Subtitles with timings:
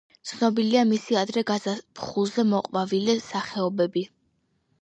[0.27, 4.09] ცნობილია მისი ადრე გაზაფხულზე მოყვავილე სახეობები.